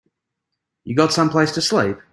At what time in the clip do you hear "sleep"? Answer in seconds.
1.61-1.97